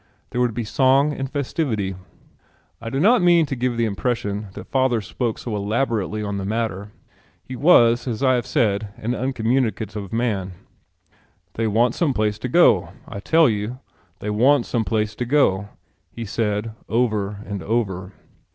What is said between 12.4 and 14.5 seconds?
go. I tell you they